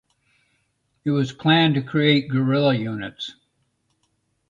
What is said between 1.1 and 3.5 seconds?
was planned to create guerrilla units.